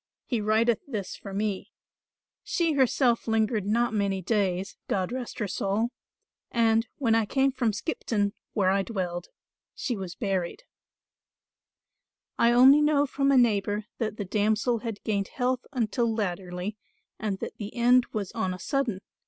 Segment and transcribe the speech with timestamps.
[0.25, 1.71] He writeth this for me.
[2.43, 5.89] She herself lingered not many days, God rest her soul,
[6.49, 9.27] and, when I came from Skipton, where I dwelled,
[9.75, 10.63] she was buried.
[12.39, 16.77] "I only know from a neighbour that the damsel had gained health until latterly
[17.19, 19.01] and that the end was on a sudden.